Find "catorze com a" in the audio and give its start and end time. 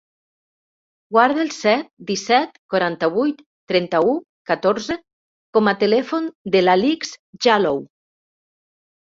4.53-5.77